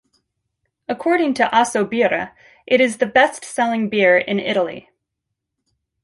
According 0.89 1.35
to 1.35 1.43
Assobirra, 1.53 2.31
it 2.65 2.81
is 2.81 2.97
the 2.97 3.05
best 3.05 3.45
selling 3.45 3.87
beer 3.87 4.17
in 4.17 4.39
Italy. 4.39 4.89